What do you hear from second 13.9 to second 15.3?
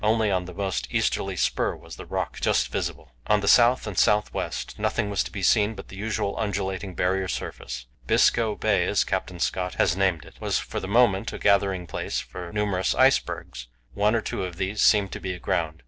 one or two of these seemed to